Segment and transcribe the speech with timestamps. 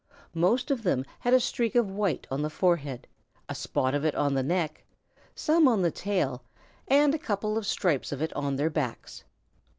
[0.33, 3.07] Most of them had a streak of white on the forehead,
[3.47, 4.83] a spot of it on the neck,
[5.35, 6.41] some on the tail,
[6.87, 9.23] and a couple of stripes of it on their backs.